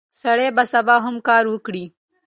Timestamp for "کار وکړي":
1.27-1.85